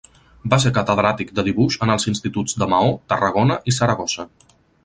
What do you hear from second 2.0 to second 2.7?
instituts